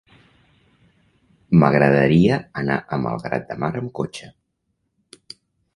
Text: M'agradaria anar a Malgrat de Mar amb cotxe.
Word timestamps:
M'agradaria 1.63 2.41
anar 2.63 2.81
a 2.97 3.01
Malgrat 3.05 3.47
de 3.53 3.61
Mar 3.65 3.73
amb 3.83 3.95
cotxe. 4.03 4.33